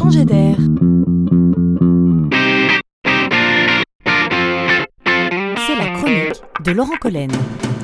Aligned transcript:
changer 0.00 0.24
d'air. 0.24 0.56
C'est 5.66 5.76
la 5.76 5.90
chronique 5.94 6.42
de 6.64 6.72
Laurent 6.72 6.96
Collen. 6.98 7.30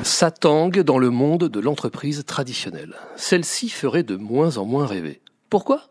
Ça 0.01 0.31
tangue 0.31 0.79
dans 0.79 0.97
le 0.97 1.11
monde 1.11 1.43
de 1.43 1.59
l'entreprise 1.59 2.23
traditionnelle. 2.25 2.95
Celle-ci 3.17 3.69
ferait 3.69 4.01
de 4.01 4.15
moins 4.15 4.57
en 4.57 4.65
moins 4.65 4.87
rêver. 4.87 5.21
Pourquoi? 5.51 5.83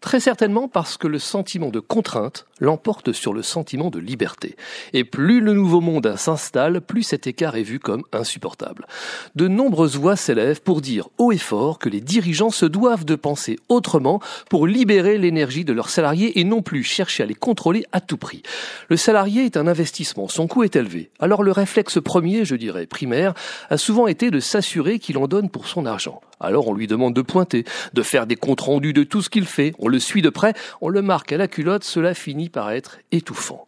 Très 0.00 0.20
certainement 0.20 0.68
parce 0.68 0.96
que 0.96 1.08
le 1.08 1.18
sentiment 1.18 1.70
de 1.70 1.80
contrainte 1.80 2.46
l'emporte 2.60 3.12
sur 3.12 3.34
le 3.34 3.42
sentiment 3.42 3.90
de 3.90 3.98
liberté. 3.98 4.56
Et 4.92 5.02
plus 5.02 5.40
le 5.40 5.54
nouveau 5.54 5.80
monde 5.80 6.14
s'installe, 6.16 6.80
plus 6.80 7.02
cet 7.02 7.26
écart 7.26 7.56
est 7.56 7.62
vu 7.62 7.80
comme 7.80 8.04
insupportable. 8.12 8.86
De 9.34 9.48
nombreuses 9.48 9.96
voix 9.96 10.14
s'élèvent 10.14 10.62
pour 10.62 10.80
dire 10.80 11.08
haut 11.18 11.32
et 11.32 11.38
fort 11.38 11.78
que 11.80 11.88
les 11.88 12.00
dirigeants 12.00 12.50
se 12.50 12.64
doivent 12.64 13.04
de 13.04 13.16
penser 13.16 13.58
autrement 13.68 14.20
pour 14.48 14.68
libérer 14.68 15.18
l'énergie 15.18 15.64
de 15.64 15.72
leurs 15.72 15.90
salariés 15.90 16.38
et 16.38 16.44
non 16.44 16.62
plus 16.62 16.84
chercher 16.84 17.24
à 17.24 17.26
les 17.26 17.34
contrôler 17.34 17.84
à 17.90 18.00
tout 18.00 18.18
prix. 18.18 18.42
Le 18.88 18.96
salarié 18.96 19.44
est 19.46 19.56
un 19.56 19.66
investissement, 19.66 20.28
son 20.28 20.46
coût 20.46 20.62
est 20.62 20.76
élevé. 20.76 21.10
Alors 21.18 21.42
le 21.42 21.50
réflexe 21.52 22.00
premier, 22.00 22.44
je 22.44 22.54
dirais 22.54 22.86
primaire, 22.86 23.34
a 23.68 23.78
souvent 23.78 24.06
été 24.06 24.30
de 24.30 24.40
s'assurer 24.40 25.00
qu'il 25.00 25.18
en 25.18 25.26
donne 25.26 25.50
pour 25.50 25.66
son 25.66 25.86
argent. 25.86 26.20
Alors 26.40 26.68
on 26.68 26.74
lui 26.74 26.86
demande 26.86 27.14
de 27.14 27.22
pointer, 27.22 27.64
de 27.92 28.02
faire 28.02 28.26
des 28.26 28.36
comptes 28.36 28.60
rendus 28.60 28.92
de 28.92 29.02
tout 29.02 29.22
ce 29.22 29.30
qu'il 29.30 29.46
fait, 29.46 29.72
on 29.78 29.88
le 29.88 29.98
suit 29.98 30.22
de 30.22 30.30
près, 30.30 30.54
on 30.80 30.88
le 30.88 31.02
marque 31.02 31.32
à 31.32 31.36
la 31.36 31.48
culotte, 31.48 31.84
cela 31.84 32.14
finit 32.14 32.48
par 32.48 32.70
être 32.70 32.98
étouffant. 33.12 33.66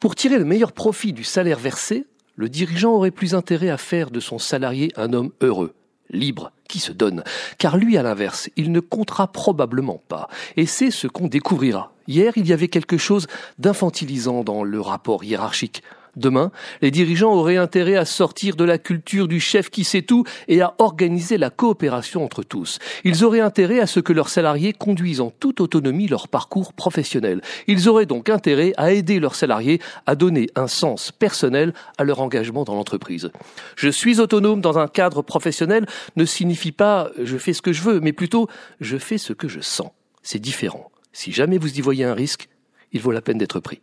Pour 0.00 0.14
tirer 0.14 0.38
le 0.38 0.44
meilleur 0.44 0.72
profit 0.72 1.12
du 1.12 1.24
salaire 1.24 1.58
versé, 1.58 2.06
le 2.36 2.48
dirigeant 2.48 2.92
aurait 2.92 3.10
plus 3.10 3.34
intérêt 3.34 3.70
à 3.70 3.78
faire 3.78 4.10
de 4.10 4.20
son 4.20 4.38
salarié 4.38 4.90
un 4.96 5.12
homme 5.12 5.30
heureux, 5.40 5.74
libre, 6.10 6.52
qui 6.68 6.80
se 6.80 6.92
donne, 6.92 7.22
car 7.58 7.76
lui, 7.76 7.96
à 7.96 8.02
l'inverse, 8.02 8.50
il 8.56 8.72
ne 8.72 8.80
comptera 8.80 9.28
probablement 9.30 10.02
pas, 10.08 10.28
et 10.56 10.66
c'est 10.66 10.90
ce 10.90 11.06
qu'on 11.06 11.28
découvrira. 11.28 11.92
Hier, 12.08 12.32
il 12.36 12.46
y 12.46 12.52
avait 12.52 12.68
quelque 12.68 12.98
chose 12.98 13.26
d'infantilisant 13.58 14.44
dans 14.44 14.64
le 14.64 14.80
rapport 14.80 15.24
hiérarchique. 15.24 15.82
Demain, 16.16 16.50
les 16.82 16.90
dirigeants 16.90 17.32
auraient 17.32 17.56
intérêt 17.56 17.96
à 17.96 18.04
sortir 18.04 18.56
de 18.56 18.64
la 18.64 18.78
culture 18.78 19.28
du 19.28 19.40
chef 19.40 19.70
qui 19.70 19.84
sait 19.84 20.02
tout 20.02 20.24
et 20.48 20.60
à 20.60 20.74
organiser 20.78 21.38
la 21.38 21.50
coopération 21.50 22.24
entre 22.24 22.42
tous. 22.42 22.78
Ils 23.04 23.24
auraient 23.24 23.40
intérêt 23.40 23.80
à 23.80 23.86
ce 23.86 24.00
que 24.00 24.12
leurs 24.12 24.28
salariés 24.28 24.72
conduisent 24.72 25.20
en 25.20 25.30
toute 25.30 25.60
autonomie 25.60 26.08
leur 26.08 26.28
parcours 26.28 26.72
professionnel. 26.72 27.40
Ils 27.66 27.88
auraient 27.88 28.06
donc 28.06 28.28
intérêt 28.28 28.72
à 28.76 28.92
aider 28.92 29.20
leurs 29.20 29.34
salariés 29.34 29.80
à 30.06 30.14
donner 30.14 30.48
un 30.54 30.68
sens 30.68 31.12
personnel 31.12 31.72
à 31.98 32.04
leur 32.04 32.20
engagement 32.20 32.64
dans 32.64 32.74
l'entreprise. 32.74 33.30
Je 33.76 33.88
suis 33.88 34.20
autonome 34.20 34.60
dans 34.60 34.78
un 34.78 34.88
cadre 34.88 35.22
professionnel 35.22 35.86
ne 36.16 36.24
signifie 36.24 36.72
pas 36.72 37.10
je 37.22 37.36
fais 37.36 37.52
ce 37.52 37.62
que 37.62 37.72
je 37.72 37.82
veux, 37.82 38.00
mais 38.00 38.12
plutôt 38.12 38.48
je 38.80 38.96
fais 38.96 39.18
ce 39.18 39.32
que 39.32 39.48
je 39.48 39.60
sens. 39.60 39.90
C'est 40.22 40.38
différent. 40.38 40.90
Si 41.12 41.32
jamais 41.32 41.58
vous 41.58 41.78
y 41.78 41.80
voyez 41.80 42.04
un 42.04 42.14
risque, 42.14 42.48
il 42.92 43.00
vaut 43.00 43.12
la 43.12 43.20
peine 43.20 43.38
d'être 43.38 43.60
pris. 43.60 43.80